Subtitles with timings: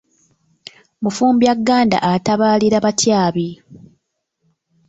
[1.01, 3.47] Mufumbyagganda atabalira batyabi.